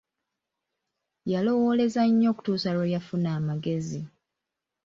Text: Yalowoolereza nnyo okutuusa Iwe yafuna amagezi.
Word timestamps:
Yalowoolereza 1.31 2.01
nnyo 2.07 2.27
okutuusa 2.31 2.67
Iwe 2.75 2.91
yafuna 2.95 3.29
amagezi. 3.39 3.99